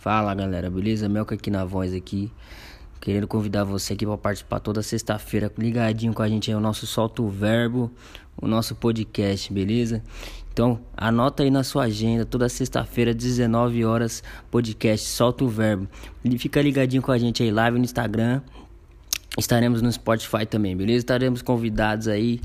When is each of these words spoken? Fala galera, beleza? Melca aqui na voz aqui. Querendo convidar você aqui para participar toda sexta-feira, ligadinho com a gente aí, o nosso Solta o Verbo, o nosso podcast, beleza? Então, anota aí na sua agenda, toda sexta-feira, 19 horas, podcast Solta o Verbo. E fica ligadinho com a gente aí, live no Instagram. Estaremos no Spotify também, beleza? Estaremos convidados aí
Fala 0.00 0.32
galera, 0.32 0.70
beleza? 0.70 1.10
Melca 1.10 1.34
aqui 1.34 1.50
na 1.50 1.62
voz 1.62 1.92
aqui. 1.92 2.32
Querendo 3.02 3.28
convidar 3.28 3.64
você 3.64 3.92
aqui 3.92 4.06
para 4.06 4.16
participar 4.16 4.58
toda 4.58 4.82
sexta-feira, 4.82 5.52
ligadinho 5.58 6.14
com 6.14 6.22
a 6.22 6.28
gente 6.28 6.50
aí, 6.50 6.56
o 6.56 6.60
nosso 6.60 6.86
Solta 6.86 7.20
o 7.20 7.28
Verbo, 7.28 7.90
o 8.40 8.48
nosso 8.48 8.74
podcast, 8.74 9.52
beleza? 9.52 10.02
Então, 10.50 10.80
anota 10.96 11.42
aí 11.42 11.50
na 11.50 11.62
sua 11.62 11.84
agenda, 11.84 12.24
toda 12.24 12.48
sexta-feira, 12.48 13.12
19 13.12 13.84
horas, 13.84 14.22
podcast 14.50 15.06
Solta 15.06 15.44
o 15.44 15.48
Verbo. 15.48 15.86
E 16.24 16.38
fica 16.38 16.62
ligadinho 16.62 17.02
com 17.02 17.12
a 17.12 17.18
gente 17.18 17.42
aí, 17.42 17.50
live 17.50 17.76
no 17.76 17.84
Instagram. 17.84 18.40
Estaremos 19.36 19.82
no 19.82 19.92
Spotify 19.92 20.46
também, 20.46 20.74
beleza? 20.74 21.00
Estaremos 21.00 21.42
convidados 21.42 22.08
aí 22.08 22.40